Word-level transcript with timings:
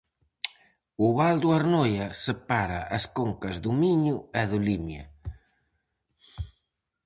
O 1.05 1.07
val 1.17 1.35
do 1.43 1.49
Arnoia 1.59 2.07
separa 2.25 2.79
as 2.97 3.03
concas 3.17 3.55
do 3.63 3.71
Miño 3.81 4.17
e 4.41 4.43
do 4.51 4.59
Limia. 4.67 5.03